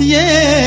वतन 0.00 0.65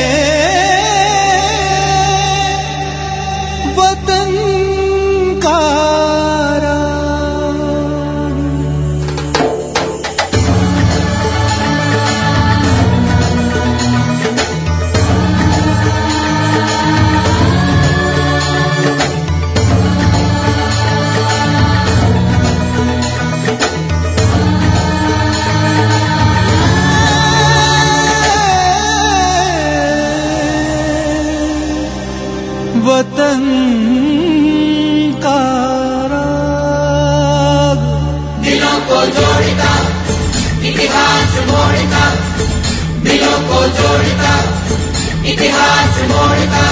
इतिहास 45.59 45.97
मोड़ता, 46.09 46.65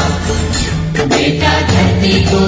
बेटा 1.05 1.53
धरती 1.61 2.13
को। 2.25 2.41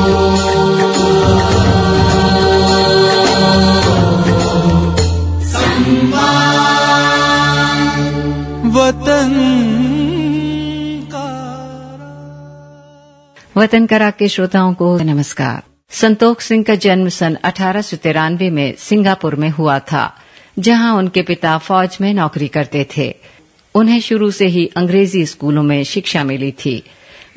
वतन 8.70 9.34
वतन 13.58 13.86
करा 13.86 14.10
के 14.12 14.28
श्रोताओं 14.28 14.74
को 14.74 14.98
नमस्कार। 14.98 15.62
संतोख 15.92 16.42
सिंह 16.42 16.64
का 16.64 16.76
जन्म 16.76 17.10
सन 17.10 17.36
अठारह 17.44 17.82
सौ 17.82 17.98
तिरानवे 17.98 18.50
में 18.50 18.74
सिंगापुर 18.80 19.36
में 19.36 19.50
हुआ 19.50 19.80
था, 19.80 20.14
जहाँ 20.60 20.96
उनके 20.96 21.22
पिता 21.22 21.58
फौज 21.58 21.98
में 22.02 22.14
नौकरी 22.14 22.48
करते 22.48 22.88
थे। 22.98 23.08
उन्हें 23.76 24.00
शुरू 24.02 24.30
से 24.32 24.46
ही 24.48 24.66
अंग्रेज़ी 24.78 25.26
स्कूलों 25.26 25.64
में 25.64 25.84
शिक्षा 25.84 26.24
मिली 26.24 26.52
थी। 26.52 26.84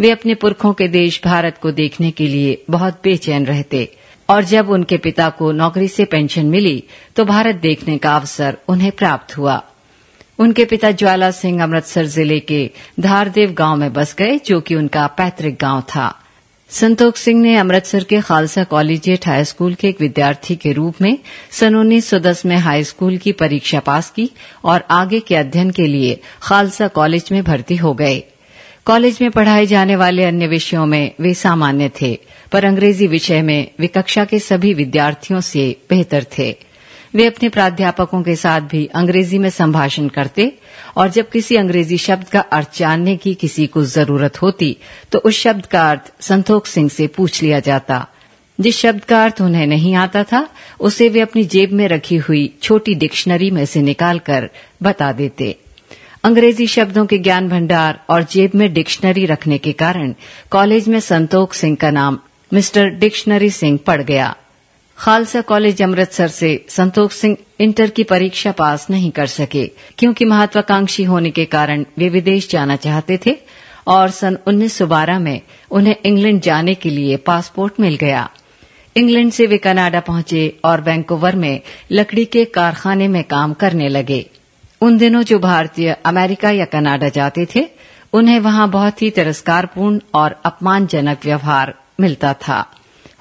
वे 0.01 0.11
अपने 0.11 0.35
पुरखों 0.35 0.73
के 0.73 0.89
देश 0.89 1.21
भारत 1.25 1.59
को 1.63 1.71
देखने 1.73 2.11
के 2.11 2.29
लिए 2.29 2.63
बहुत 2.71 3.01
बेचैन 3.05 3.47
रहते। 3.47 3.89
और 4.29 4.45
जब 4.45 4.71
उनके 4.71 4.97
पिता 4.97 5.29
को 5.31 5.51
नौकरी 5.53 5.89
से 5.89 6.05
पेंशन 6.05 6.47
मिली 6.47 6.83
तो 7.17 7.25
भारत 7.25 7.57
देखने 7.57 7.99
का 7.99 8.15
अवसर 8.17 8.57
उन्हें 8.69 8.91
प्राप्त 8.93 9.37
हुआ। 9.39 9.63
उनके 10.39 10.65
पिता 10.65 10.91
ज्वाला 10.91 11.31
सिंह 11.31 11.63
अमृतसर 11.63 12.07
ज़िले 12.07 12.41
के 12.41 12.71
धारदेव 13.01 13.53
गाँव 13.53 13.77
में 13.77 13.93
बस 13.93 14.15
गए, 14.19 14.39
जो 14.39 14.61
कि 14.61 14.75
उनका 14.75 15.07
पैतृक 15.07 15.59
गाँव 15.61 15.81
था। 15.81 16.22
संतोख 16.73 17.17
सिंह 17.17 17.41
ने 17.43 17.57
अमृतसर 17.57 18.05
के 18.05 18.21
खालसा 18.21 18.63
कॉलेजिएट 18.65 19.27
हाई 19.27 19.45
स्कूल 19.45 19.75
के 19.75 19.89
एक 19.89 20.01
विद्यार्थी 20.01 20.55
के 20.57 20.73
रूप 20.73 21.01
में 21.03 21.19
सन 21.51 21.75
उन्नीस 21.77 22.09
सौ 22.11 22.19
दस 22.19 22.45
में 22.47 22.57
हाई 22.57 22.85
स्कूल 22.85 23.17
की 23.17 23.33
परीक्षा 23.33 23.81
पास 23.81 24.11
की 24.11 24.31
और 24.65 24.85
आगे 24.91 25.21
के 25.21 25.37
अध्ययन 25.37 25.71
के 25.71 25.87
लिए 25.87 26.19
खालसा 26.43 26.89
कॉलेज 26.89 27.29
में 27.33 27.43
भर्ती 27.45 27.77
हो 27.77 27.95
गए। 27.95 28.23
कॉलेज 28.87 29.19
में 29.23 29.31
पढ़ाए 29.31 29.67
जाने 29.67 29.97
वाले 29.97 30.25
अन्य 30.25 30.47
विषयों 30.47 30.87
में 30.87 31.13
वे 31.21 31.35
सामान्य 31.35 31.91
थे, 32.03 32.19
पर 32.53 32.65
अंग्रेज़ी 32.65 33.07
विषय 33.07 33.43
में 33.43 33.71
वे 33.81 33.87
कक्षा 33.87 34.25
के 34.25 34.39
सभी 34.39 34.75
विद्यार्थियों 34.75 35.41
से 35.41 35.77
बेहतर 35.91 36.27
थे। 36.39 36.57
वे 37.15 37.27
अपने 37.27 37.49
प्राध्यापकों 37.49 38.23
के 38.23 38.37
साथ 38.37 38.61
भी 38.61 38.87
अंग्रेज़ी 38.95 39.39
में 39.39 39.51
संभाषण 39.51 40.09
करते 40.09 40.53
और 40.97 41.09
जब 41.09 41.29
किसी 41.31 41.57
अंग्रेज़ी 41.57 41.99
शब्द 41.99 42.29
का 42.29 42.41
अर्थ 42.41 42.77
जानने 42.77 43.17
की 43.17 43.35
किसी 43.35 43.67
को 43.67 43.83
ज़रूरत 43.85 44.43
होती 44.43 44.77
तो 45.13 45.19
उस 45.19 45.41
शब्द 45.41 45.67
का 45.67 45.91
अर्थ 45.91 46.13
संतोख 46.21 46.67
सिंह 46.67 46.89
से 46.89 47.07
पूछ 47.07 47.43
लिया 47.43 47.61
जाता। 47.61 48.07
जिस 48.59 48.79
शब्द 48.79 49.05
का 49.05 49.25
अर्थ 49.25 49.41
उन्हें 49.41 49.67
नहीं 49.67 49.95
आता 49.95 50.23
था, 50.23 50.49
उसे 50.81 51.09
वे 51.09 51.21
अपनी 51.21 51.45
जेब 51.45 51.73
में 51.73 51.89
रखी 51.89 52.17
हुई 52.17 52.55
छोटी 52.63 52.95
डिक्शनरी 52.95 53.51
में 53.51 53.65
से 53.67 53.83
निकालकर 53.83 54.49
बता 54.83 55.13
देते। 55.13 55.57
अंग्रेज़ी 56.25 56.67
शब्दों 56.67 57.07
के 57.07 57.19
ज्ञान 57.19 57.49
भंडार 57.49 58.01
और 58.11 58.23
जेब 58.23 58.51
में 58.55 58.73
डिक्शनरी 58.73 59.25
रखने 59.27 59.59
के 59.59 59.73
कारण 59.73 60.15
कॉलेज 60.51 60.89
में 60.89 61.01
संतोख 61.01 61.55
सिंह 61.55 61.77
का 61.77 61.91
नाम 61.91 62.19
मिस्टर 62.53 62.89
डिक्शनरी 62.89 63.51
सिंह 63.51 63.79
पड़ 63.87 64.03
गया। 64.03 64.37
खालसा 64.99 65.41
कॉलेज 65.41 65.83
अमृतसर 65.83 66.29
से 66.29 66.67
संतोख 66.69 67.13
सिंह 67.13 67.37
इंटर 67.61 67.91
की 67.91 68.03
परीक्षा 68.05 68.53
पास 68.53 68.87
नहीं 68.91 69.11
कर 69.11 69.27
सके, 69.27 69.67
क्योंकि 69.99 70.25
महत्वाकांक्षी 70.25 71.05
होने 71.05 71.31
के 71.31 71.45
कारण 71.45 71.85
वे 71.99 72.09
विदेश 72.09 72.49
जाना 72.51 72.77
चाहते 72.77 73.19
थे 73.27 73.37
और 73.87 74.11
सन 74.11 74.39
1912 74.47 75.19
में 75.19 75.41
उन्हें 75.71 75.97
इंग्लैंड 76.05 76.41
जाने 76.41 76.75
के 76.75 76.91
लिए 76.91 77.17
पासपोर्ट 77.17 77.81
मिल 77.81 77.97
गया। 77.97 78.29
इंग्लैंड 78.97 79.33
से 79.33 79.47
वे 79.47 79.59
कनाडा 79.59 80.01
पहुँचे 80.01 80.59
और 80.65 80.81
वैंकूवर 80.81 81.37
में 81.37 81.61
लकड़ी 81.93 82.25
के 82.25 82.45
कारखाने 82.45 83.09
में 83.09 83.25
काम 83.25 83.53
करने 83.53 83.89
लगे। 83.89 84.27
उन 84.81 84.99
दिनों 84.99 85.23
जो 85.23 85.39
भारतीय 85.39 85.97
अमेरिका 86.07 86.51
या 86.51 86.65
कनाडा 86.65 87.09
जाते 87.09 87.47
थे, 87.55 87.69
उन्हें 88.13 88.41
वहाँ 88.41 88.71
बहुत 88.71 89.03
ही 89.03 89.11
तिरस्कारपूर्ण 89.11 90.01
और 90.15 90.41
अपमानजनक 90.45 91.19
व्यवहार 91.25 91.75
मिलता 92.01 92.33
था। 92.35 92.61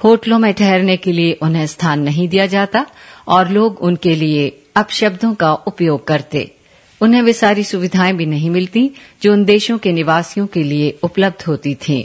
होटलों 0.03 0.39
में 0.39 0.53
ठहरने 0.53 0.97
के 0.97 1.12
लिए 1.12 1.34
उन्हें 1.41 1.67
स्थान 1.67 2.01
नहीं 2.01 2.28
दिया 2.29 2.45
जाता 2.45 2.85
और 3.28 3.50
लोग 3.50 3.81
उनके 3.81 4.16
लिए 4.16 4.47
अपशब्दों 4.75 5.34
का 5.34 5.53
उपयोग 5.53 6.07
करते। 6.07 6.51
उन्हें 7.01 7.22
वे 7.22 7.34
सारी 7.34 7.63
सुविधाएँ 7.63 8.13
भी 8.13 8.25
नहीं 8.25 8.50
मिलती 8.50 8.90
जो 9.22 9.34
उन 9.34 9.45
देशों 9.45 9.78
के 9.78 9.91
निवासियों 9.91 10.47
के 10.47 10.63
लिए 10.63 11.00
उपलब्ध 11.03 11.44
होती 11.47 11.75
थीं। 11.75 12.03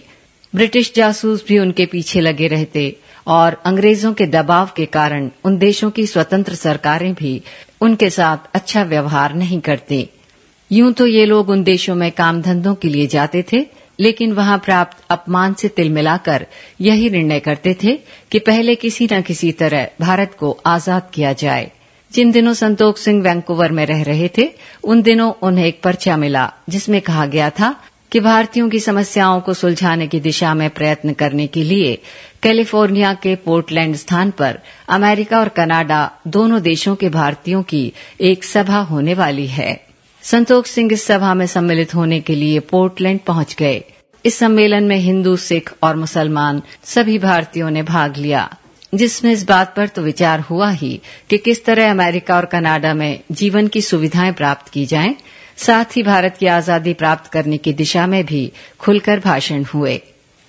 ब्रिटिश 0.54 0.92
जासूस 0.96 1.44
भी 1.48 1.58
उनके 1.58 1.86
पीछे 1.86 2.20
लगे 2.20 2.46
रहते 2.46 2.96
और 3.26 3.62
अंग्रेज़ों 3.64 4.12
के 4.14 4.26
दबाव 4.26 4.70
के 4.76 4.86
कारण 4.86 5.30
उन 5.44 5.58
देशों 5.58 5.90
की 5.90 6.06
स्वतंत्र 6.06 6.54
सरकारें 6.54 7.14
भी 7.14 7.42
उनके 7.80 8.10
साथ 8.10 8.36
अच्छा 8.54 8.82
व्यवहार 8.82 9.34
नहीं 9.34 9.60
करती। 9.60 10.08
यूँ 10.72 10.92
तो 10.92 11.06
ये 11.06 11.24
लोग 11.24 11.48
उन 11.48 11.62
देशों 11.62 11.94
में 11.94 12.10
काम 12.12 12.42
धंधों 12.42 12.74
के 12.74 12.88
लिए 12.88 13.06
जाते 13.06 13.44
थे 13.52 13.66
लेकिन 14.00 14.32
वहाँ 14.32 14.58
प्राप्त 14.58 15.04
अपमान 15.10 15.54
से 15.54 15.68
तिल 15.68 15.90
मिलाकर 15.90 16.46
यही 16.80 17.10
निर्णय 17.10 17.40
करते 17.40 17.76
थे 17.84 17.98
कि 18.30 18.38
पहले 18.38 18.74
किसी 18.74 19.08
न 19.12 19.22
किसी 19.22 19.52
तरह 19.52 19.88
भारत 20.00 20.36
को 20.38 20.58
आज़ाद 20.66 21.10
किया 21.14 21.32
जाए। 21.32 21.72
जिन 22.12 22.30
दिनों 22.32 22.54
संतोख 22.54 22.98
सिंह 22.98 23.22
वैंकूवर 23.22 23.72
में 23.72 23.86
रह 23.86 24.02
रहे 24.02 24.30
थे, 24.38 24.50
उन 24.84 25.02
दिनों 25.02 25.32
उन्हें 25.42 25.66
एक 25.66 25.82
पर्चा 25.82 26.16
मिला, 26.16 26.52
जिसमें 26.68 27.00
कहा 27.00 27.26
गया 27.26 27.50
था 27.50 27.74
कि 28.12 28.20
भारतीयों 28.20 28.68
की 28.68 28.80
समस्याओं 28.80 29.40
को 29.40 29.54
सुलझाने 29.54 30.06
की 30.06 30.20
दिशा 30.20 30.54
में 30.54 30.70
प्रयत्न 30.70 31.12
करने 31.12 31.46
के 31.46 31.62
लिए 31.62 32.02
कैलिफ़ोर्निया 32.42 33.14
के 33.14 33.34
पोर्टलैंड 33.34 33.96
स्थान 33.96 34.30
पर 34.30 34.58
अमेरिका 34.88 35.40
और 35.40 35.48
कनाडा 35.48 36.10
दोनों 36.26 36.62
देशों 36.62 36.96
के 36.96 37.08
भारतीयों 37.08 37.62
की 37.62 37.92
एक 38.20 38.44
सभा 38.44 38.78
होने 38.78 39.14
वाली 39.14 39.46
है। 39.46 39.85
संतोख 40.26 40.66
सिंह 40.66 40.92
इस 40.92 41.04
सभा 41.04 41.32
में 41.34 41.46
सम्मिलित 41.46 41.94
होने 41.94 42.18
के 42.20 42.34
लिए 42.34 42.60
पोर्टलैंड 42.60 43.18
पहुँच 43.20 43.54
गए। 43.54 43.82
इस 44.24 44.38
सम्मेलन 44.38 44.84
में 44.84 44.96
हिंदू, 44.96 45.36
सिख 45.36 45.72
और 45.82 45.96
मुसलमान 45.96 46.62
सभी 46.84 47.18
भारतीयों 47.18 47.70
ने 47.70 47.82
भाग 47.82 48.16
लिया, 48.16 48.48
जिसमें 48.94 49.30
इस 49.32 49.44
बात 49.44 49.72
पर 49.76 49.88
तो 49.88 50.02
विचार 50.02 50.40
हुआ 50.40 50.70
ही 50.70 51.00
कि 51.30 51.38
किस 51.38 51.64
तरह 51.64 51.90
अमेरिका 51.90 52.36
और 52.36 52.44
कनाडा 52.44 52.94
में 52.94 53.20
जीवन 53.32 53.68
की 53.68 53.80
सुविधाएँ 53.80 54.32
प्राप्त 54.32 54.72
की 54.72 54.84
जाएँ, 54.86 55.14
साथ 55.56 55.96
ही 55.96 56.02
भारत 56.02 56.36
की 56.36 56.46
आज़ादी 56.46 56.94
प्राप्त 56.94 57.30
करने 57.32 57.58
की 57.58 57.72
दिशा 57.72 58.06
में 58.06 58.24
भी 58.26 58.50
खुलकर 58.78 59.20
भाषण 59.20 59.64
हुए। 59.64 60.00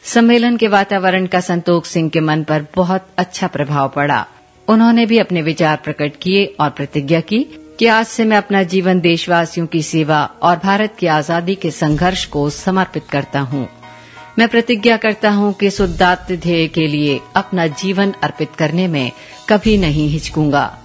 सम्मेलन 0.04 0.58
के 0.58 0.68
वातावरण 0.68 1.28
का 1.28 1.40
संतोख 1.42 1.86
सिंह 1.86 2.10
के 2.10 2.20
मन 2.22 2.44
पर 2.44 2.66
बहुत 2.76 3.08
अच्छा 3.18 3.48
प्रभाव 3.48 3.90
पड़ा। 3.90 4.26
उन्होंने 4.68 5.06
भी 5.06 5.18
अपने 5.18 5.42
विचार 5.42 5.80
प्रकट 5.84 6.16
किए 6.22 6.46
और 6.60 6.70
प्रतिज्ञा 6.70 7.20
की 7.22 7.46
कि 7.80 7.86
आज 7.86 8.06
से 8.06 8.24
मैं 8.26 8.38
अपना 8.38 8.64
जीवन 8.64 9.00
देशवासियों 9.00 9.68
की 9.68 9.82
सेवा 9.82 10.24
और 10.42 10.56
भारत 10.58 10.96
की 11.00 11.08
आज़ादी 11.08 11.56
के 11.56 11.72
संघर्ष 11.72 12.26
को 12.26 12.50
समर्पित 12.50 13.04
करता 13.10 13.40
हूँ। 13.40 13.68
मैं 14.40 14.48
प्रतिज्ञा 14.48 14.98
करता 14.98 15.30
हूँ 15.30 15.54
कि 15.54 15.68
इस 15.68 15.82
उदात्त 15.82 16.32
ध्येय 16.32 16.68
के 16.68 16.88
लिए 16.88 17.20
अपना 17.36 17.68
जीवन 17.68 18.14
अर्पित 18.24 18.56
करने 18.56 18.88
में 18.88 19.12
कभी 19.50 19.78
नहीं 19.78 20.08
हिचकूँगा। 20.10 20.78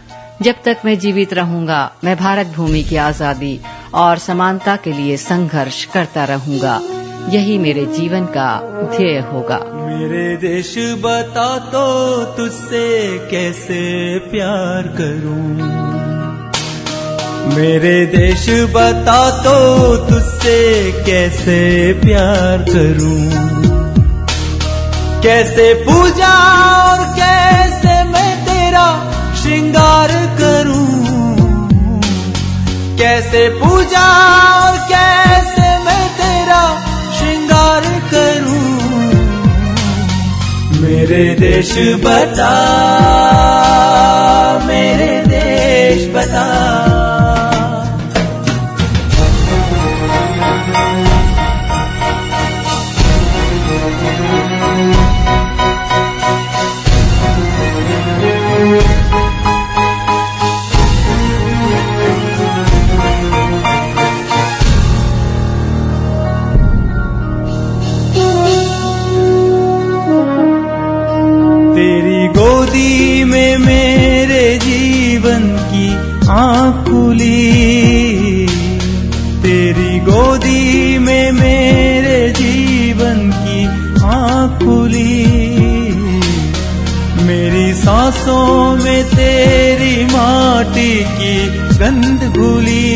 जब 0.42 0.62
तक 0.64 0.82
मैं 0.84 0.98
जीवित 0.98 1.32
रहूँगा, 1.34 1.92
मैं 2.04 2.16
भारत 2.16 2.46
भूमि 2.46 2.82
की 2.82 2.96
आज़ादी 2.96 3.60
और 3.94 4.18
समानता 4.18 4.76
के 4.76 4.92
लिए 4.92 5.16
संघर्ष 5.16 5.84
करता 5.84 6.24
रहूँगा। 6.24 6.80
यही 7.28 7.58
मेरे 7.58 7.86
जीवन 7.86 8.26
का 8.26 8.60
ध्येय 8.96 9.18
होगा। 9.18 9.58
मेरे 9.58 10.36
देश 10.36 10.74
बता 10.78 11.58
तो 11.58 12.24
तुझसे 12.34 13.18
कैसे 13.30 14.18
प्यार 14.18 14.82
करूँ? 14.82 16.01
मेरे 17.46 18.06
देश 18.06 18.46
बता 18.74 19.20
तो 19.42 19.96
तुझसे 19.96 20.58
कैसे 21.06 21.60
प्यार 21.92 22.58
करूँ? 22.58 23.22
कैसे 25.22 25.74
पूजा 25.74 26.32
और 26.82 27.04
कैसे 27.18 27.94
मैं 28.04 28.32
तेरा 28.46 28.86
श्रृंगार 29.42 30.10
करूँ? 30.40 30.88
कैसे 32.98 33.48
पूजा 33.48 34.06
और 34.58 34.78
कैसे 34.88 35.68
मैं 35.84 36.08
तेरा 36.20 36.62
श्रृंगार 37.18 37.82
करूँ? 38.14 38.61
मेरे 40.92 41.34
देश 41.34 41.70
बता 42.04 42.52
मेरे 44.66 45.12
देश 45.26 46.06
बता। 46.14 46.42
गोदी 72.62 73.24
में 73.24 73.58
मेरे 73.58 74.58
जीवन 74.62 75.42
की 75.70 75.86
आँख 76.30 76.88
खुली 76.88 78.46
तेरी 79.42 79.98
गोदी 80.00 80.98
में 80.98 81.32
मेरे 81.32 82.18
जीवन 82.30 83.18
की 83.34 83.64
आँख 84.04 84.62
खुली 84.62 85.24
मेरी 87.26 87.74
सांसों 87.74 88.76
में 88.76 89.04
तेरी 89.04 90.04
माटी 90.04 90.94
की 91.18 91.46
गंध 91.78 92.22
घुली। 92.36 92.94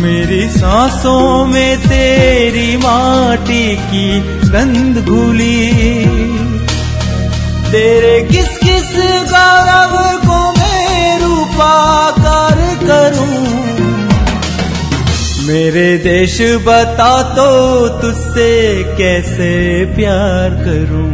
मेरी 0.00 0.48
सांसों 0.48 1.46
में 1.46 1.78
तेरी 1.78 2.76
माटी 2.76 3.76
की 3.76 4.20
गंध 4.48 5.04
घुली। 5.06 6.19
तेरे 7.70 8.22
किस 8.22 8.48
किस 8.58 8.94
गौरव 9.30 10.18
को 10.18 10.52
मैं 10.52 11.20
रूपाकार 11.20 12.56
करूँ? 12.82 13.44
मेरे 15.46 15.98
देश 15.98 16.40
बता 16.40 17.22
तो 17.22 17.88
तुझसे 17.88 18.82
कैसे 18.98 19.84
प्यार 19.84 20.50
करूँ? 20.50 21.10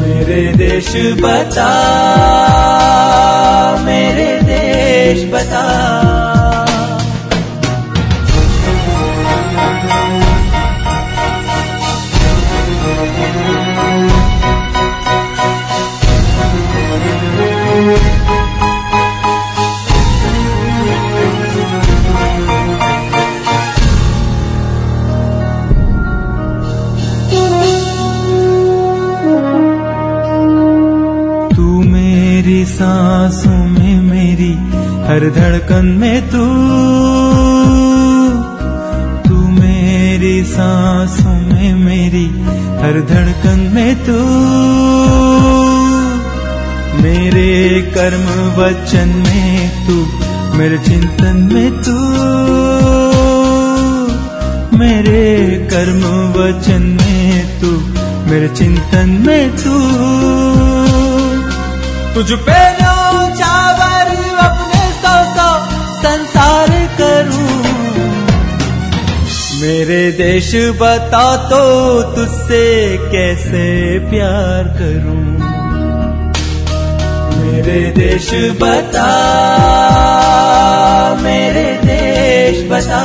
मेरे 0.00 0.52
देश 0.56 0.92
बता, 0.96 1.72
मेरे 3.84 4.40
देश 4.42 5.32
बता। 5.32 6.15
धड़कन 35.30 35.86
में 35.86 36.28
तू 36.28 36.38
तू 39.28 39.48
मेरी 39.48 40.44
सांसों 40.44 41.54
में 41.54 41.74
मेरी, 41.74 42.26
हर 42.80 43.06
धड़कन 43.10 43.70
में 43.74 43.96
तू। 44.06 44.12
मेरे 47.02 47.80
कर्म 47.94 48.62
वचन 48.62 49.08
में 49.08 49.86
तू, 49.86 50.06
मेरे 50.56 50.78
चिंतन 50.78 51.50
में 51.52 51.82
तू। 51.82 51.96
मेरे 54.78 55.56
कर्म 55.70 56.02
वचन 56.40 56.82
में 56.82 57.60
तू, 57.60 57.70
मेरे 58.30 58.48
चिंतन 58.48 59.24
में 59.26 59.50
तू। 59.50 59.80
तुझ 62.14 62.38
पे 62.38 62.75
मेरे 69.66 70.12
देश 70.12 70.54
बता 70.80 71.36
तो 71.36 72.02
तुझसे 72.02 72.96
कैसे 73.12 73.98
प्यार 73.98 74.64
करूँ? 74.78 75.22
मेरे 77.38 77.80
देश 77.90 78.30
बता 78.62 79.08
मेरे 81.22 81.64
देश 81.84 82.70
बता। 82.70 83.02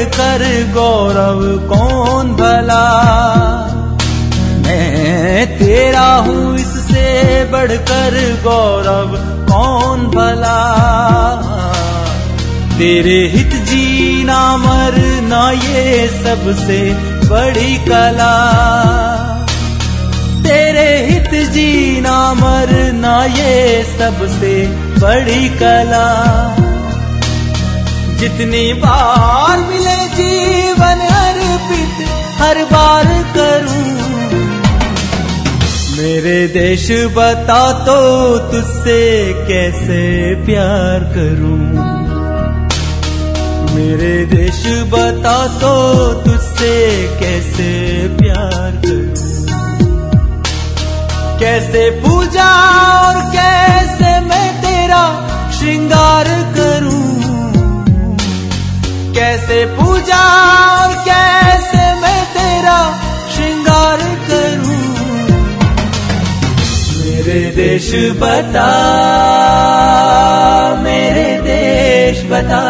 बढ़कर 0.00 0.72
गौरव 0.74 1.68
कौन 1.68 2.32
भला? 2.32 2.86
मैं 4.58 5.58
तेरा 5.58 6.14
हूँ 6.14 6.54
इससे 6.54 7.44
बढ़कर 7.44 8.40
गौरव 8.44 9.16
कौन 9.52 10.00
भला? 10.00 10.62
तेरे 12.78 13.28
हित 13.34 13.62
जीना 13.62 14.56
मरना 14.56 15.50
ये 15.50 16.08
सबसे 16.08 16.92
बड़ी 17.28 17.76
कला। 17.76 18.36
तेरे 20.42 21.06
हित 21.06 21.48
जीना 21.48 22.34
मरना 22.34 23.24
ये 23.24 23.84
सबसे 23.98 24.66
बड़ी 25.00 25.48
कला। 25.48 26.10
जितनी 28.20 28.72
बार 28.72 29.58
मिले 29.58 30.08
जीवन 30.08 31.00
अर्पित, 31.00 32.08
हर 32.38 32.64
बार 32.64 33.04
करूँ। 33.36 33.84
मेरे 35.98 36.48
देश 36.48 36.90
बता 36.90 37.72
तो 37.72 38.38
तुझसे 38.38 39.32
कैसे 39.48 40.34
प्यार 40.34 41.00
करूँ? 41.00 41.60
मेरे 43.74 44.26
देश 44.26 44.62
बता 44.66 45.46
तो 45.46 45.74
तुझसे 46.14 46.74
कैसे 47.20 47.72
प्यार 48.08 48.70
करूँ? 48.86 49.14
कैसे 51.38 51.90
पूजा 51.90 52.50
और 52.90 53.22
कैसे 53.30 54.20
मैं 54.20 54.62
तेरा 54.62 55.04
श्रृंगार 55.58 56.24
करूँ? 56.56 57.19
कैसे 59.14 59.64
पूजा 59.66 60.22
और 60.76 60.94
कैसे 60.94 61.82
मैं 62.00 62.20
तेरा 62.34 62.78
श्रृंगार 63.34 63.98
करूँ? 64.28 64.80
मेरे 66.98 67.40
देश 67.56 67.90
बता 68.20 68.70
मेरे 70.82 71.28
देश 71.42 72.24
बता। 72.30 72.60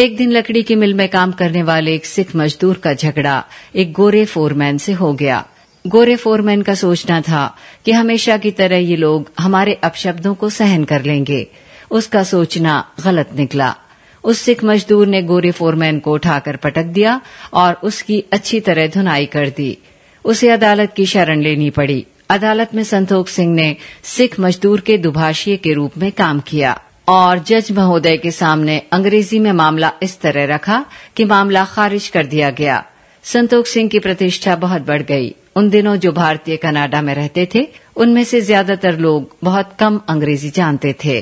एक 0.00 0.16
दिन 0.16 0.32
लकड़ी 0.32 0.62
की 0.62 0.74
मिल 0.74 0.94
में 0.94 1.08
काम 1.08 1.32
करने 1.32 1.62
वाले 1.62 1.94
एक 1.94 2.06
सिख 2.06 2.36
मजदूर 2.36 2.76
का 2.76 2.94
झगड़ा 2.94 3.44
एक 3.76 3.92
गोरे 3.92 4.24
फोरमैन 4.24 4.78
से 4.78 4.92
हो 4.92 5.14
गया। 5.14 5.46
गोरे 5.86 6.16
फोरमैन 6.16 6.62
का 6.62 6.74
सोचना 6.74 7.20
था 7.20 7.56
कि 7.84 7.92
हमेशा 7.92 8.36
की 8.36 8.50
तरह 8.50 8.76
ये 8.76 8.96
लोग 8.96 9.30
हमारे 9.38 9.74
अपशब्दों 9.74 10.34
को 10.34 10.50
सहन 10.50 10.84
कर 10.84 11.02
लेंगे। 11.02 11.46
उसका 11.90 12.22
सोचना 12.22 12.92
गलत 13.04 13.28
निकला। 13.36 13.76
उस 14.24 14.38
सिख 14.38 14.64
मजदूर 14.64 15.06
ने 15.06 15.22
गोरे 15.22 15.50
फोरमैन 15.50 15.98
को 15.98 16.12
उठाकर 16.12 16.56
पटक 16.56 16.84
दिया 16.84 17.20
और 17.54 17.74
उसकी 17.74 18.24
अच्छी 18.32 18.60
तरह 18.60 18.86
धुनाई 18.86 19.26
कर 19.26 19.48
दी। 19.48 19.78
उसे 20.24 20.48
अदालत 20.48 20.92
की 20.96 21.06
शरण 21.06 21.40
लेनी 21.40 21.70
पड़ी। 21.70 22.06
अदालत 22.30 22.74
में 22.74 22.84
संतोख 22.84 23.28
सिंह 23.28 23.54
ने 23.54 23.76
सिख 24.04 24.40
मजदूर 24.40 24.80
के 24.80 24.98
दुभाषिए 24.98 25.56
के 25.56 25.72
रूप 25.72 25.98
में 25.98 26.12
काम 26.12 26.40
किया। 26.40 26.80
और 27.10 27.38
जज 27.38 27.72
महोदय 27.72 28.16
के 28.16 28.30
सामने 28.30 28.82
अंग्रेज़ी 28.92 29.38
में 29.38 29.52
मामला 29.52 29.92
इस 30.02 30.20
तरह 30.20 30.44
रखा 30.44 30.84
कि 31.16 31.24
मामला 31.24 31.64
खारिज 31.64 32.08
कर 32.08 32.26
दिया 32.26 32.50
गया। 32.50 32.84
संतोख 33.24 33.66
सिंह 33.66 33.88
की 33.88 33.98
प्रतिष्ठा 33.98 34.56
बहुत 34.56 34.82
बढ़ 34.82 35.02
गई। 35.02 35.34
उन 35.56 35.70
दिनों 35.70 35.96
जो 35.96 36.12
भारतीय 36.12 36.56
कनाडा 36.56 37.02
में 37.02 37.14
रहते 37.14 37.48
थे, 37.54 37.68
उनमें 37.96 38.24
से 38.24 38.40
ज़्यादातर 38.40 38.98
लोग 38.98 39.36
बहुत 39.44 39.76
कम 39.78 40.00
अंग्रेज़ी 40.08 40.50
जानते 40.50 40.94
थे। 41.04 41.20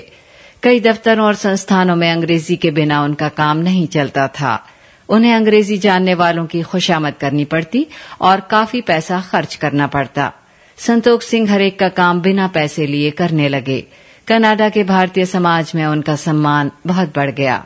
कई 0.62 0.80
दफ्तरों 0.80 1.26
और 1.26 1.34
संस्थानों 1.34 1.96
में 1.96 2.12
अंग्रेज़ी 2.12 2.56
के 2.56 2.70
बिना 2.70 3.02
उनका 3.04 3.28
काम 3.28 3.56
नहीं 3.56 3.86
चलता 3.86 4.28
था। 4.28 4.66
उन्हें 5.08 5.34
अंग्रेज़ी 5.34 5.78
जानने 5.78 6.14
वालों 6.14 6.46
की 6.46 6.62
खुशामद 6.62 7.14
करनी 7.14 7.44
पड़ती 7.44 7.86
और 8.20 8.40
काफ़ी 8.40 8.80
पैसा 8.80 9.20
खर्च 9.20 9.54
करना 9.54 9.86
पड़ता। 9.86 10.32
संतोख 10.78 11.22
सिंह 11.22 11.52
हरेक 11.52 11.78
का 11.78 11.88
काम 11.88 12.20
बिना 12.20 12.48
पैसे 12.48 12.86
लिए 12.86 13.10
करने 13.10 13.48
लगे। 13.48 13.84
कनाडा 14.28 14.68
के 14.68 14.82
भारतीय 14.84 15.26
समाज 15.26 15.72
में 15.74 15.86
उनका 15.86 16.16
सम्मान 16.16 16.70
बहुत 16.86 17.12
बढ़ 17.16 17.30
गया। 17.30 17.64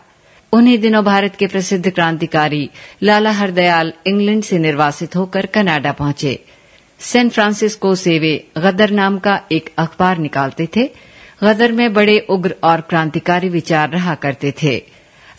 उन्हीं 0.52 0.78
दिनों 0.78 1.04
भारत 1.04 1.37
के 1.37 1.47
प्रसिद्ध 1.47 1.90
क्रांतिकारी 1.90 2.71
लाला 3.02 3.31
हरदयाल 3.31 3.92
इंग्लैंड 4.07 4.42
से 4.42 4.59
निर्वासित 4.59 5.16
होकर 5.16 5.47
कनाडा 5.47 5.92
पहुँचे। 5.92 6.45
सैन 7.00 7.28
फ्रांसिस्को 7.28 7.95
से 7.95 8.19
वे 8.19 8.47
गदर 8.59 8.90
नाम 8.90 9.19
का 9.19 9.40
एक 9.52 9.73
अखबार 9.78 10.19
निकालते 10.19 10.69
थे। 10.76 10.87
गदर 11.45 11.73
में 11.73 11.92
बड़े 11.92 12.19
उग्र 12.31 12.54
और 12.64 12.81
क्रांतिकारी 12.81 13.49
विचार 13.49 13.90
रहा 13.90 14.14
करते 14.14 14.54
थे। 14.62 14.83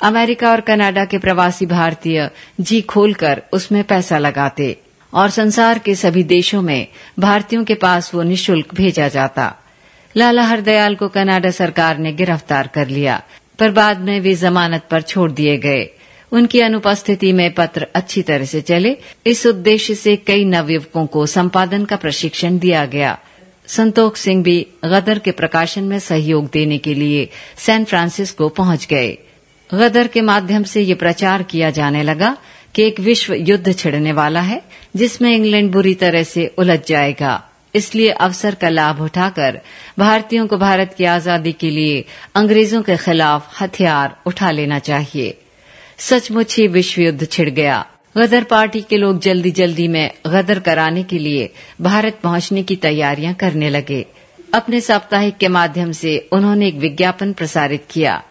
अमेरिका 0.01 0.51
और 0.51 0.62
कनाडा 0.62 1.06
के 1.06 1.18
प्रवासी 1.18 1.65
भारतीय 1.65 2.30
जी 2.60 2.82
खोलकर 2.82 3.44
उसमें 3.53 3.84
पैसा 3.84 4.18
लगाते 4.18 4.77
और 5.13 5.30
संसार 5.30 5.80
के 5.80 5.96
सभी 5.96 6.24
देशों 6.24 6.62
में 6.62 6.88
भारतीयों 7.20 7.63
के 7.63 7.74
पास 7.74 8.13
वो 8.13 8.24
निशुल्क 8.24 8.75
भेजा 8.75 9.08
जाता। 9.08 9.53
लाला 10.17 10.43
हरदयाल 10.43 10.96
को 10.96 11.08
कनाडा 11.08 11.51
सरकार 11.51 11.98
ने 11.98 12.12
गिरफ़्तार 12.13 12.67
कर 12.67 12.88
लिया, 12.88 13.22
पर 13.60 13.72
बाद 13.72 14.00
में 14.00 14.20
वे 14.20 14.36
जमानत 14.36 14.84
पर 14.91 15.01
छोड़ 15.01 15.32
दिए 15.32 15.58
गए। 15.58 15.89
उनकी 16.32 16.60
अनुपस्थिति 16.60 17.32
में 17.32 17.53
पत्र 17.53 17.88
अच्छी 17.96 18.22
तरह 18.22 18.46
से 18.46 18.62
चले। 18.62 18.98
इस 19.27 19.46
उद्देश्य 19.46 19.96
से 19.96 20.15
कई 20.15 20.46
नवयुवकों 20.46 21.05
को 21.05 21.25
संपादन 21.25 21.86
का 21.86 21.96
प्रशिक्षण 21.96 22.58
दिया 22.58 22.86
गया। 22.86 23.20
संतोख 23.67 24.15
सिंह 24.15 24.43
भी 24.43 24.67
गदर 24.86 25.20
के 25.20 25.32
प्रकाशन 25.32 25.84
में 25.84 26.00
सहयोग 26.00 26.50
देने 26.51 26.77
के 26.77 26.93
लिए 26.93 27.29
सैन 27.58 27.84
फ्रांसिस्को 27.84 28.50
पहुँच 28.50 28.88
गए। 28.89 29.17
गदर 29.74 30.08
के 30.08 30.22
माध्यम 30.22 30.63
से 30.63 30.82
ये 30.82 30.93
प्रचार 30.93 31.43
किया 31.43 31.70
जाने 31.70 32.03
लगा 32.03 32.38
कि 32.75 32.84
एक 32.84 33.00
विश्व 33.00 33.34
युद्ध 33.34 33.75
छिड़ने 33.75 34.12
वाला 34.12 34.41
है, 34.41 34.62
जिसमें 34.96 35.36
इंग्लैंड 35.36 35.72
बुरी 35.72 35.93
तरह 35.93 36.24
से 36.24 36.53
उलझ 36.58 36.79
जाएगा। 36.88 37.52
इसलिए 37.75 38.10
अवसर 38.10 38.56
का 38.56 38.70
लाभ 38.70 39.01
उठाकर 39.01 39.60
भारतीयों 40.00 40.48
को 40.48 40.58
भारत 40.58 40.94
की 40.98 41.06
आज़ादी 41.06 41.51
के 41.51 41.70
लिए 41.70 42.03
अंग्रेज़ों 42.36 42.82
के 42.82 42.98
खिलाफ 42.98 43.62
हथियार 43.62 44.15
उठा 44.25 44.51
लेना 44.51 44.80
चाहिए। 44.80 45.38
सचमुच 45.98 46.58
ही 46.58 46.68
विश्व 46.68 47.01
युद्ध 47.01 47.27
छिड़ 47.27 47.50
गया। 47.50 47.86
गदर 48.18 48.44
पार्टी 48.44 48.82
के 48.82 48.98
लोग 48.98 49.20
जल्दी 49.20 49.51
जल्दी 49.51 49.88
में 49.88 50.12
गदर 50.27 50.60
कराने 50.60 51.03
के 51.03 51.20
लिए 51.20 51.50
भारत 51.82 52.20
पहुँचने 52.24 52.63
की 52.63 52.75
तैयारियाँ 52.75 53.34
करने 53.34 53.70
लगे। 53.70 54.06
अपने 54.53 54.82
साप्ताहिक 54.82 55.38
के 55.38 55.48
माध्यम 55.48 55.92
से 55.92 56.18
उन्होंने 56.32 56.68
एक 56.68 56.75
विज्ञापन 56.75 57.34
प्रसारित 57.34 57.86
किया। 57.92 58.22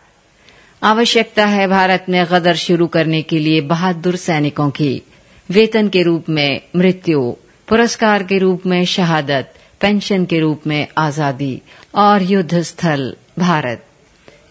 आवश्यकता 0.83 1.47
है 1.47 1.67
भारत 1.69 2.07
में 2.09 2.25
गदर 2.31 2.57
शुरू 2.57 2.87
करने 2.87 3.23
के 3.23 3.39
लिए 3.39 3.61
बहादुर 3.61 4.17
सैनिकों 4.17 4.71
की। 4.71 5.03
वेतन 5.49 5.89
के 5.89 6.03
रूप 6.03 6.29
में 6.29 6.61
मृत्यु 6.77 7.37
पुरस्कार 7.73 8.23
के 8.23 8.39
रूप 8.39 8.67
में 8.67 8.85
शहादत, 8.85 9.53
पेंशन 9.81 10.25
के 10.25 10.39
रूप 10.39 10.67
में 10.67 10.89
आज़ादी 10.99 11.63
और 11.95 12.23
युद्ध 12.23 12.61
स्थल 12.61 13.05
भारत। 13.39 13.85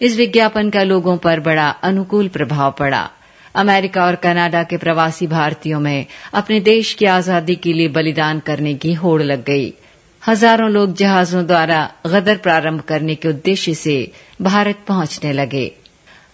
इस 0.02 0.16
विज्ञापन 0.16 0.70
का 0.70 0.82
लोगों 0.82 1.16
पर 1.16 1.40
बड़ा 1.40 1.68
अनुकूल 1.82 2.28
प्रभाव 2.28 2.74
पड़ा। 2.78 3.02
अमेरिका 3.54 4.04
और 4.04 4.14
कनाडा 4.14 4.62
के 4.62 4.76
प्रवासी 4.76 5.26
भारतीयों 5.26 5.80
में 5.80 6.06
अपने 6.32 6.58
देश 6.60 6.92
की 6.94 7.06
आज़ादी 7.06 7.54
के 7.56 7.72
लिए 7.72 7.88
बलिदान 7.88 8.40
करने 8.40 8.74
की 8.74 8.94
होड़ 8.94 9.22
लग 9.22 9.44
गई। 9.44 9.72
हज़ारों 10.22 10.70
लोग 10.70 10.94
जहाजों 10.94 11.46
द्वारा 11.46 11.80
गदर 12.06 12.36
प्रारंभ 12.36 12.80
करने 12.80 13.14
के 13.14 13.28
उद्देश्य 13.28 13.74
से 13.74 13.96
भारत 14.42 14.78
पहुँचने 14.88 15.32
लगे। 15.32 15.70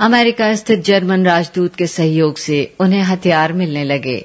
अमेरिका 0.00 0.54
स्थित 0.54 0.84
जर्मन 0.84 1.26
राजदूत 1.26 1.76
के 1.76 1.86
सहयोग 1.86 2.36
से 2.36 2.62
उन्हें 2.80 3.02
हथियार 3.02 3.52
मिलने 3.52 3.84
लगे। 3.84 4.16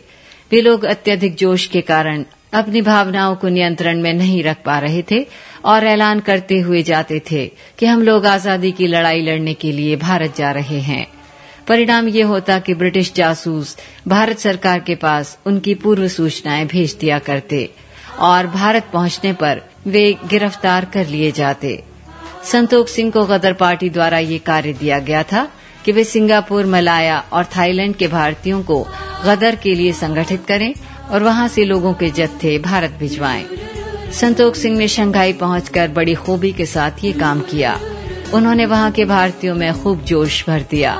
वे 0.52 0.62
लोग 0.62 0.84
अत्यधिक 0.86 1.36
जोश 1.36 1.68
के 1.68 1.82
कारण 1.82 2.24
अपनी 2.54 2.82
भावनाओं 2.82 3.36
को 3.36 3.50
नियंत्रण 3.50 4.02
में 4.02 4.14
नहीं 4.14 4.44
रख 4.44 4.58
पा 4.66 4.78
रहे 4.80 5.04
थे 5.12 5.26
और 5.66 5.86
ऐलान 5.86 6.20
करते 6.20 6.60
हुए 6.60 6.82
जाते 6.84 7.22
थे 7.32 7.46
कि 7.80 7.86
हम 7.86 8.02
लोग 8.02 8.26
आज़ादी 8.26 8.72
की 8.72 8.88
लड़ाई 8.88 9.22
लड़ने 9.22 9.54
के 9.54 9.72
लिए 9.72 9.96
भारत 9.96 10.36
जा 10.38 10.52
रहे 10.52 10.80
हैं। 10.82 11.06
परिणाम 11.68 12.08
ये 12.08 12.22
होता 12.22 12.60
कि 12.60 12.74
ब्रिटिश 12.74 13.12
जासूस 13.14 13.76
भारत 14.08 14.40
सरकार 14.40 14.80
के 14.80 14.96
पास 14.96 15.38
उनकी 15.46 15.74
पूर्व 15.76 16.08
सूचनाएँ 16.08 16.66
भेज 16.66 16.98
दिया 17.02 17.20
करते 17.20 17.70
और 18.20 18.48
भारत 18.48 18.90
पहुँचने 18.94 19.34
पर 19.34 19.62
वे 19.88 20.12
गिरफ़्तार 20.30 20.86
कर 20.86 21.08
लिए 21.08 21.32
जाते। 21.32 21.82
संतोख 22.52 22.88
सिंह 22.88 23.12
को 23.12 23.26
गदर 23.26 23.54
पार्टी 23.54 23.90
द्वारा 23.90 24.18
ये 24.18 24.38
कार्य 24.38 24.74
दिया 24.74 25.00
गया 25.00 25.24
था 25.24 25.48
कि 25.86 25.92
वे 25.92 26.04
सिंगापुर, 26.04 26.66
मलाया 26.66 27.24
और 27.34 27.46
थाईलैंड 27.58 27.96
के 27.96 28.08
भारतीयों 28.08 28.62
को 28.64 28.86
गदर 29.26 29.56
के 29.56 29.74
लिए 29.76 29.94
संगठित 29.94 30.46
करें 30.46 30.74
और 31.14 31.24
वहाँ 31.24 31.48
से 31.48 31.64
लोगों 31.64 31.94
के 31.94 32.10
जत्थे 32.10 32.58
भारत 32.60 32.98
भिजवाएँ। 33.00 33.46
संतोख 34.22 34.56
सिंह 34.56 34.78
ने 34.78 34.88
शंघाई 34.88 35.34
पहुंचकर 35.34 35.88
बड़ी 35.88 36.14
खूबी 36.16 36.52
के 36.52 36.66
साथ 36.66 36.92
ये 37.04 37.12
काम 37.12 37.42
किया। 37.42 37.80
उन्होंने 38.34 38.66
वहाँ 38.66 38.92
के 38.92 39.06
भारतीयों 39.06 39.56
में 39.56 39.84
खूब 39.84 40.02
जोश 40.02 40.46
भर 40.48 40.66
दिया। 40.72 40.94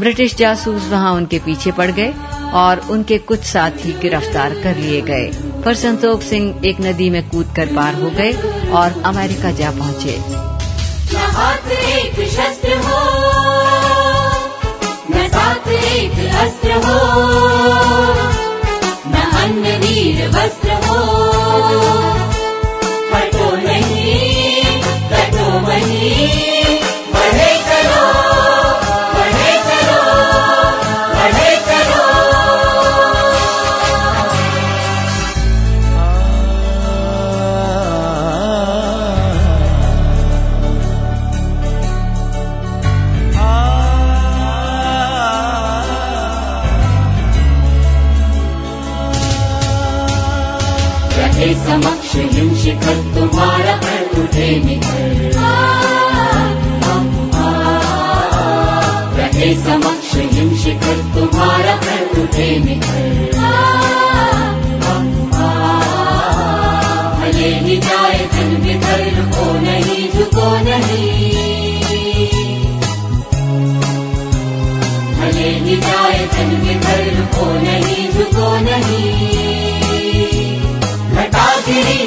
ब्रिटिश 0.00 0.36
जासूस 0.36 0.88
वहाँ 0.88 1.12
उनके 1.14 1.38
पीछे 1.38 1.72
पड़ 1.72 1.90
गए 1.90 2.14
और 2.52 2.80
उनके 2.90 3.18
कुछ 3.18 3.40
साथी 3.40 3.92
गिरफ़्तार 3.92 4.54
कर 4.62 4.76
लिए 4.76 5.00
गए। 5.00 5.30
पर 5.64 5.74
संतोख 5.74 6.22
सिंह 6.22 6.60
एक 6.64 6.80
नदी 6.80 7.10
में 7.10 7.28
कूद 7.28 7.52
कर 7.56 7.66
पार 7.66 7.94
हो 7.94 8.10
गए 8.10 8.32
और 8.70 9.02
अमेरिका 9.06 9.50
जा 9.50 9.70
पहुँचे। 9.70 10.20
साथ 15.30 15.68
एक 15.68 16.84
हो। 16.84 18.19
वीर 20.00 20.28
वस्त्र 20.34 20.76
हो 20.84 22.09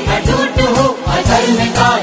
गिरी 0.08 0.22
झूठ 0.26 0.60
हो 0.78 0.88
काल 1.08 1.72
कूट 1.78 2.03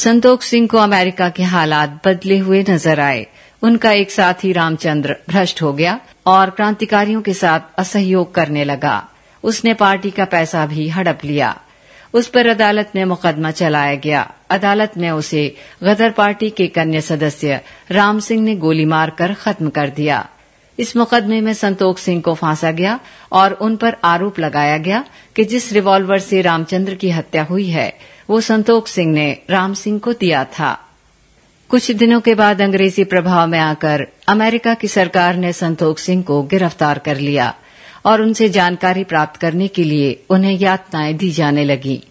संतोख 0.00 0.42
सिंह 0.42 0.66
को 0.66 0.78
अमेरिका 0.78 1.28
के 1.28 1.42
हालात 1.42 2.00
बदले 2.06 2.36
हुए 2.38 2.60
नज़र 2.68 3.00
आए। 3.00 3.26
उनका 3.62 3.90
एक 3.92 4.10
साथी 4.10 4.52
रामचंद्र 4.52 5.16
भ्रष्ट 5.28 5.62
हो 5.62 5.72
गया 5.72 5.98
और 6.26 6.50
क्रांतिकारियों 6.50 7.20
के 7.22 7.34
साथ 7.34 7.74
असहयोग 7.78 8.34
करने 8.34 8.64
लगा। 8.64 8.94
उसने 9.44 9.74
पार्टी 9.74 10.10
का 10.10 10.24
पैसा 10.24 10.64
भी 10.66 10.88
हड़प 10.88 11.18
लिया। 11.24 11.54
उस 12.14 12.26
पर 12.26 12.46
अदालत 12.46 12.92
में 12.94 13.04
मुकदमा 13.04 13.50
चलाया 13.50 13.94
गया। 13.94 14.22
अदालत 14.50 14.96
में 14.96 15.10
उसे 15.10 15.46
गदर 15.82 16.10
पार्टी 16.10 16.50
के 16.50 16.66
कन्या 16.68 17.00
सदस्य 17.00 17.60
राम 17.90 18.20
सिंह 18.20 18.42
ने 18.42 18.54
गोली 18.56 18.84
मारकर 18.84 19.34
खत्म 19.34 19.68
कर 19.68 19.90
दिया। 19.90 20.26
इस 20.78 20.96
मुकदमे 20.96 21.40
में 21.40 21.52
संतोख 21.54 21.98
सिंह 21.98 22.20
को 22.20 22.34
फांसा 22.34 22.70
गया 22.70 22.98
और 23.32 23.52
उन 23.52 23.76
पर 23.76 23.96
आरोप 24.04 24.38
लगाया 24.38 24.78
गया 24.78 25.04
कि 25.36 25.44
जिस 25.44 25.72
रिवॉल्वर 25.72 26.18
से 26.18 26.40
रामचंद्र 26.42 26.94
की 26.94 27.10
हत्या 27.10 27.42
हुई 27.42 27.68
है 27.68 27.92
वो 28.30 28.40
संतोख 28.40 28.88
सिंह 28.88 29.12
ने 29.12 29.38
राम 29.50 29.74
सिंह 29.74 29.98
को 29.98 30.12
दिया 30.12 30.44
था। 30.44 30.78
कुछ 31.68 31.90
दिनों 31.90 32.20
के 32.20 32.34
बाद 32.34 32.62
अंग्रेज़ी 32.62 33.04
प्रभाव 33.04 33.46
में 33.46 33.58
आकर 33.58 34.06
अमेरिका 34.28 34.74
की 34.74 34.88
सरकार 34.88 35.36
ने 35.36 35.52
संतोख 35.52 35.98
सिंह 35.98 36.22
को 36.22 36.42
गिरफ़्तार 36.42 36.98
कर 36.98 37.18
लिया 37.18 37.54
और 38.04 38.22
उनसे 38.22 38.48
जानकारी 38.48 39.04
प्राप्त 39.04 39.40
करने 39.40 39.68
के 39.68 39.84
लिए 39.84 40.22
उन्हें 40.30 40.58
यातनाएँ 40.58 41.14
दी 41.14 41.30
जाने 41.30 41.64
लगी। 41.64 42.02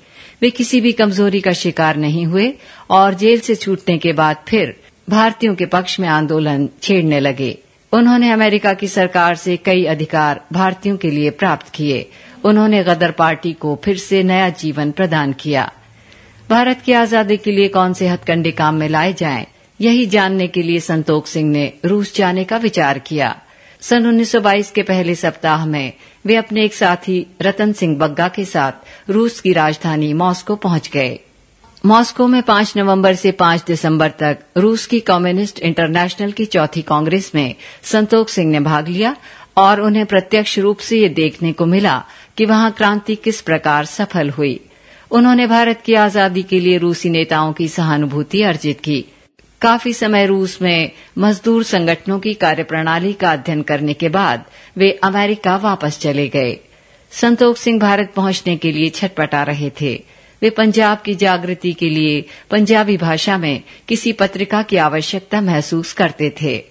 वे 0.41 0.49
किसी 0.49 0.82
भी 0.82 0.91
कमज़ोरी 0.91 1.41
का 1.41 1.53
शिकार 1.53 1.95
नहीं 1.95 2.25
हुए 2.25 2.53
और 2.89 3.13
जेल 3.13 3.39
से 3.39 3.55
छूटने 3.55 3.97
के 3.97 4.13
बाद 4.13 4.38
फिर 4.47 4.75
भारतीयों 5.10 5.55
के 5.55 5.65
पक्ष 5.65 5.99
में 5.99 6.08
आंदोलन 6.08 6.69
छेड़ने 6.82 7.19
लगे। 7.19 7.58
उन्होंने 7.93 8.32
अमेरिका 8.32 8.73
की 8.73 8.88
सरकार 8.88 9.36
से 9.36 9.58
कई 9.58 9.86
अधिकार 9.86 10.41
भारतीयों 10.53 10.97
के 10.97 11.12
लिए 11.12 11.29
प्राप्त 11.29 11.69
किए। 11.69 12.10
उन्होंने 12.43 12.84
गदर 12.84 13.12
पार्टी 13.12 13.53
को 13.53 13.79
फिर 13.84 13.97
से 13.97 14.23
नया 14.23 14.49
जीवन 14.49 14.91
प्रदान 14.91 15.34
किया। 15.34 15.71
भारत 16.49 16.81
की 16.81 16.93
आज़ादी 16.93 17.38
के 17.38 17.51
लिए 17.51 17.67
कौन 17.67 17.93
से 17.93 18.07
हथकंडे 18.07 18.51
काम 18.51 18.75
में 18.75 18.89
लाए 18.89 19.13
जाएँ? 19.13 19.45
यही 19.81 20.05
जानने 20.05 20.47
के 20.47 20.62
लिए 20.62 20.79
संतोख 20.79 21.27
सिंह 21.27 21.49
ने 21.51 21.73
रूस 21.85 22.15
जाने 22.15 22.43
का 22.43 22.57
विचार 22.57 22.99
किया। 22.99 23.41
सन 23.81 24.05
1922 24.05 24.71
के 24.71 24.83
पहले 24.83 25.15
सप्ताह 25.15 25.65
में 25.65 25.93
वे 26.25 26.35
अपने 26.35 26.63
एक 26.65 26.73
साथी, 26.73 27.27
रतन 27.41 27.73
सिंह 27.73 27.97
बग्गा 27.97 28.27
के 28.27 28.45
साथ 28.45 28.71
रूस 29.09 29.39
की 29.39 29.53
राजधानी 29.53 30.13
मॉस्को 30.13 30.55
पहुँच 30.55 30.89
गए। 30.89 31.19
मॉस्को 31.85 32.27
में 32.27 32.41
5 32.41 32.73
नवंबर 32.77 33.15
से 33.15 33.31
5 33.31 33.65
दिसंबर 33.67 34.09
तक 34.09 34.39
रूस 34.57 34.85
की 34.85 34.99
कम्युनिस्ट 34.99 35.59
इंटरनेशनल 35.59 36.31
की 36.31 36.45
चौथी 36.45 36.81
कांग्रेस 36.81 37.31
में 37.35 37.55
संतोख 37.83 38.29
सिंह 38.29 38.51
ने 38.51 38.59
भाग 38.59 38.88
लिया 38.88 39.15
और 39.57 39.81
उन्हें 39.81 40.05
प्रत्यक्ष 40.05 40.57
रूप 40.59 40.77
से 40.77 40.99
ये 40.99 41.09
देखने 41.09 41.53
को 41.53 41.65
मिला 41.65 42.03
कि 42.38 42.45
वहाँ 42.45 42.71
क्रांति 42.71 43.15
किस 43.15 43.41
प्रकार 43.41 43.85
सफल 43.85 44.29
हुई। 44.29 44.59
उन्होंने 45.11 45.45
भारत 45.47 45.81
की 45.81 45.93
आज़ादी 45.93 46.41
के 46.43 46.59
लिए 46.59 46.77
रूसी 46.77 47.09
नेताओं 47.09 47.53
की 47.53 47.67
सहानुभूति 47.67 48.41
अर्जित 48.41 48.79
की। 48.79 49.05
काफ़ी 49.61 49.93
समय 49.93 50.25
रूस 50.25 50.61
में 50.61 50.91
मजदूर 51.17 51.63
संगठनों 51.63 52.19
की 52.19 52.33
कार्यप्रणाली 52.33 53.13
का 53.13 53.31
अध्ययन 53.31 53.61
करने 53.61 53.93
के 53.93 54.09
बाद 54.09 54.43
वे 54.77 54.91
अमेरिका 55.03 55.55
वापस 55.57 55.99
चले 55.99 56.27
गए। 56.27 56.57
संतोख 57.11 57.57
सिंह 57.57 57.79
भारत 57.79 58.13
पहुँचने 58.15 58.55
के 58.57 58.71
लिए 58.71 58.89
छटपटा 58.89 59.43
रहे 59.43 59.71
थे। 59.81 59.93
वे 60.41 60.49
पंजाब 60.49 61.01
की 61.05 61.15
जागृति 61.15 61.73
के 61.73 61.89
लिए 61.89 62.23
पंजाबी 62.51 62.97
भाषा 62.97 63.37
में 63.37 63.63
किसी 63.87 64.13
पत्रिका 64.13 64.61
की 64.61 64.77
आवश्यकता 64.77 65.41
महसूस 65.41 65.93
करते 65.93 66.33
थे। 66.41 66.63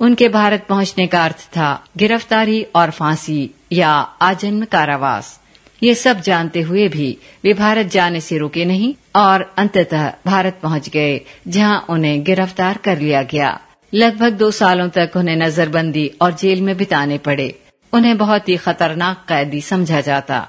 उनके 0.00 0.28
भारत 0.28 0.64
पहुँचने 0.68 1.06
का 1.06 1.24
अर्थ 1.24 1.46
था 1.48 1.68
गिरफ्तारी 1.96 2.62
और 2.74 2.90
फांसी 2.90 3.50
या 3.72 3.90
आजन्म 4.22 4.64
कारावास। 4.64 5.38
ये 5.82 5.94
सब 5.94 6.20
जानते 6.20 6.60
हुए 6.60 6.86
भी 6.88 7.16
वे 7.44 7.52
भारत 7.54 7.86
जाने 7.86 8.20
से 8.20 8.38
रुके 8.38 8.64
नहीं 8.64 8.94
और 9.16 9.42
अंततः 9.58 10.12
भारत 10.26 10.58
पहुँच 10.62 10.88
गए, 10.88 11.20
जहाँ 11.48 11.86
उन्हें 11.88 12.22
गिरफ़्तार 12.24 12.78
कर 12.84 12.98
लिया 12.98 13.22
गया। 13.24 13.58
लगभग 13.92 14.32
दो 14.38 14.50
सालों 14.52 14.88
तक 14.88 15.12
उन्हें 15.16 15.36
नजरबंदी 15.36 16.06
और 16.22 16.32
जेल 16.34 16.60
में 16.62 16.76
बिताने 16.76 17.18
पड़े। 17.20 17.54
उन्हें 17.92 18.16
बहुत 18.18 18.48
ही 18.48 18.56
खतरनाक 18.58 19.24
कैदी 19.28 19.60
समझा 19.62 20.00
जाता। 20.00 20.48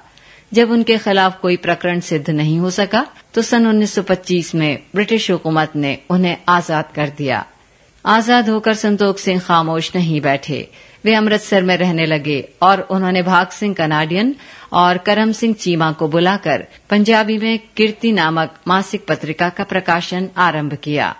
जब 0.51 0.71
उनके 0.71 0.97
खिलाफ 0.97 1.39
कोई 1.41 1.57
प्रकरण 1.57 1.99
सिद्ध 2.01 2.29
नहीं 2.29 2.59
हो 2.59 2.69
सका 2.71 3.05
तो 3.33 3.41
सन 3.41 3.65
1925 3.67 4.53
में 4.55 4.79
ब्रिटिश 4.95 5.29
हुकूमत 5.31 5.75
ने 5.75 5.97
उन्हें 6.09 6.37
आज़ाद 6.49 6.91
कर 6.95 7.09
दिया। 7.17 7.45
आज़ाद 8.05 8.49
होकर 8.49 8.73
संतोख 8.75 9.17
सिंह 9.19 9.39
खामोश 9.39 9.91
नहीं 9.95 10.21
बैठे। 10.21 10.67
वे 11.05 11.13
अमृतसर 11.15 11.63
में 11.63 11.75
रहने 11.77 12.05
लगे 12.05 12.39
और 12.61 12.81
उन्होंने 12.91 13.21
भाग 13.23 13.47
सिंह 13.49 13.73
कनाडियन 13.73 14.35
और 14.73 14.97
करम 14.97 15.31
सिंह 15.31 15.53
चीमा 15.53 15.91
को 15.91 16.07
बुलाकर 16.07 16.65
पंजाबी 16.89 17.37
में 17.37 17.59
कीर्ति 17.77 18.11
नामक 18.11 18.53
मासिक 18.67 19.05
पत्रिका 19.07 19.49
का 19.49 19.63
प्रकाशन 19.63 20.29
आरंभ 20.37 20.73
किया। 20.73 21.15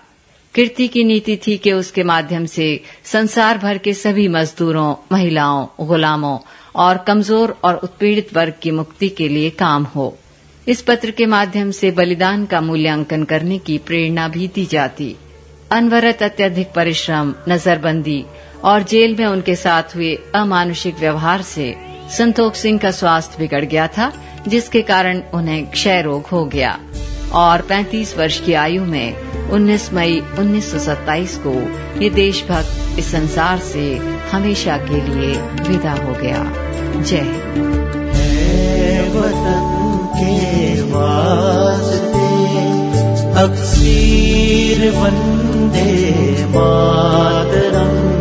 कीर्ति 0.54 0.88
की 0.88 1.04
नीति 1.04 1.36
थी 1.36 1.56
कि 1.56 1.72
उसके 1.72 2.02
माध्यम 2.02 2.46
से 2.46 2.80
संसार 3.04 3.58
भर 3.58 3.78
के 3.78 3.94
सभी 3.94 4.28
मजदूरों, 4.28 4.94
महिलाओं, 5.12 5.86
गुलामों 5.86 6.38
और 6.76 6.98
कमज़ोर 6.98 7.56
और 7.64 7.74
उत्पीड़ित 7.74 8.34
वर्ग 8.34 8.54
की 8.62 8.70
मुक्ति 8.70 9.08
के 9.08 9.28
लिए 9.28 9.50
काम 9.50 9.84
हो। 9.84 10.18
इस 10.68 10.82
पत्र 10.82 11.10
के 11.10 11.26
माध्यम 11.26 11.70
से 11.70 11.90
बलिदान 11.90 12.44
का 12.46 12.60
मूल्यांकन 12.60 13.24
करने 13.24 13.58
की 13.58 13.78
प्रेरणा 13.78 14.28
भी 14.28 14.48
दी 14.48 14.66
जाती। 14.66 15.16
अनवरत 15.70 16.22
अत्यधिक 16.22 16.72
परिश्रम, 16.72 17.34
नजरबंदी 17.48 18.24
और 18.64 18.82
जेल 18.82 19.16
में 19.16 19.26
उनके 19.26 19.54
साथ 19.56 19.96
हुए 19.96 20.14
अमानुषिक 20.34 20.98
व्यवहार 20.98 21.42
से 21.42 21.91
संतोख 22.18 22.54
सिंह 22.54 22.78
का 22.78 22.90
स्वास्थ्य 22.90 23.36
बिगड़ 23.38 23.64
गया 23.64 23.86
था, 23.86 24.12
जिसके 24.48 24.82
कारण 24.82 25.22
उन्हें 25.34 25.66
क्षय 25.66 26.02
रोग 26.02 26.26
हो 26.26 26.44
गया। 26.44 26.78
और 27.32 27.60
35 27.60 28.18
वर्ष 28.18 28.40
की 28.40 28.54
आयु 28.54 28.84
में 28.84 29.14
19 29.50 29.92
मई 29.92 30.22
1927 30.38 31.40
को 31.46 31.54
ये 32.02 32.10
देशभक्त 32.10 32.98
इस 32.98 33.12
संसार 33.12 33.58
से 33.58 33.96
हमेशा 34.32 34.76
के 34.76 35.00
लिए 35.00 35.36
विदा 35.68 35.92
हो 35.92 36.12
गया। 36.12 36.52
जय 37.02 37.52
अक्सीर 43.42 44.90
वंदे 44.90 46.10
मातरम। 46.44 48.12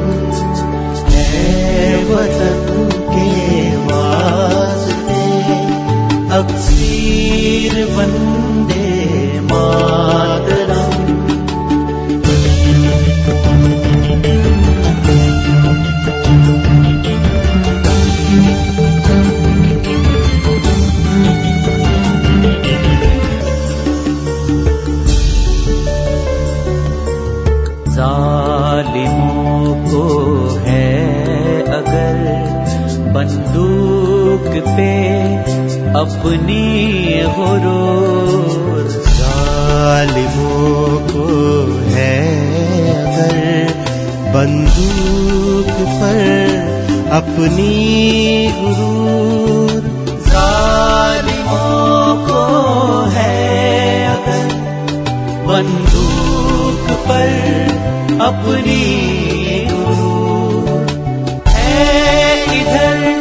है 1.12 2.04
वतन 2.04 2.71
अक्सीर 7.02 7.76
वंदे 7.96 8.90
मातरम। 9.42 10.90
को 29.92 30.04
है 30.64 30.90
अगर 31.78 32.20
बंदूक 33.14 34.48
पे 34.68 34.92
अपनी 35.96 36.64
गुरूर। 37.36 38.84
जालिमों 39.08 41.00
को 41.08 41.26
है 41.90 42.14
अगर 42.92 43.74
बंदूक 44.34 45.74
पर 45.98 46.22
अपनी 47.12 47.74
जालिमों 50.28 52.16
को 52.28 52.44
है 53.10 53.36
अगर 54.08 54.48
बंदूक 55.48 56.92
पर 57.08 57.30
अपनी 58.22 58.84
गुरूर। 59.72 60.88
है 61.48 62.44
इधर 62.62 63.21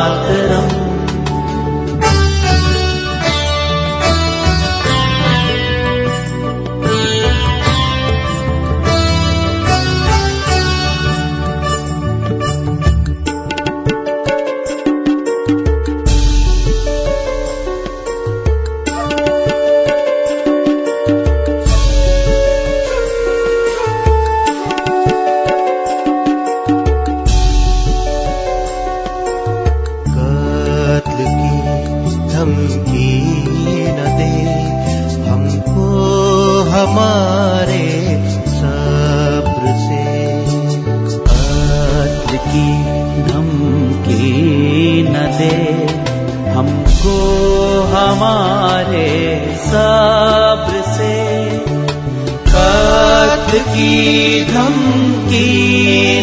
धमकी 54.51 55.49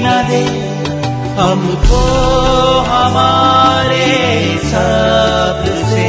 न 0.05 0.17
दे 0.31 0.43
हमको 1.41 2.03
हमारे 2.91 4.07
सबसे 4.73 5.79
से 5.93 6.07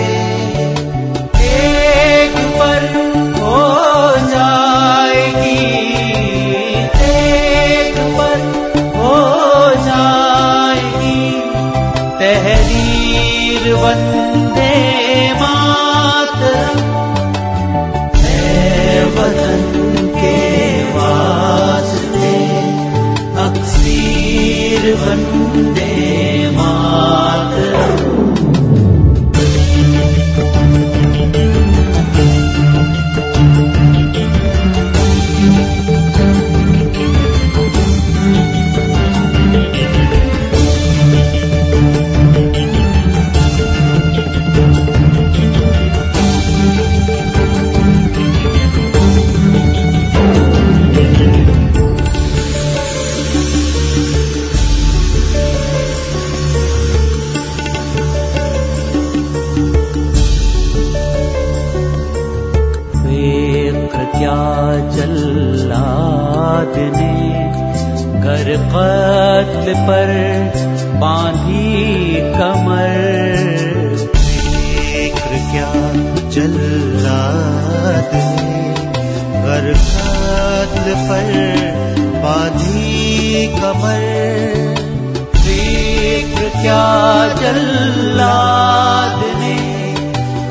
अक्सीर 25.12 25.89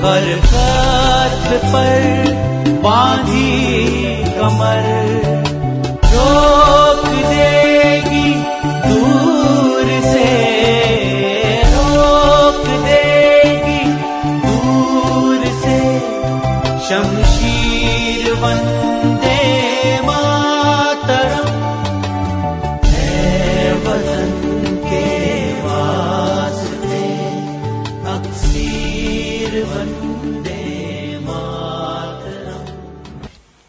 कर 0.09 0.27
कत्ल 0.51 1.57
पर 1.73 2.77
बांधी 2.85 3.49
कमर 4.37 4.87
रोक 6.13 7.05
देगी 7.09 7.58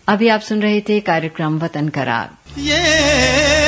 अभी 0.09 0.27
आप 0.27 0.41
सुन 0.41 0.61
रहे 0.61 0.81
थे 0.81 0.99
कार्यक्रम 0.99 1.59
वतन 1.59 1.89
करार। 1.89 2.59
ये 2.59 3.58